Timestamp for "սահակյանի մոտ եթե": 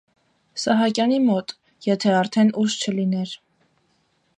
0.61-2.17